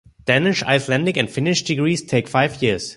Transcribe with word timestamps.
Danish, 0.25 0.63
Icelandic 0.63 1.15
and 1.19 1.29
Finnish 1.29 1.61
degrees 1.63 2.01
take 2.03 2.27
five 2.27 2.59
years. 2.63 2.89